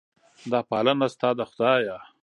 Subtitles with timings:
[0.51, 1.97] دا پالنه ستا ده خدایه.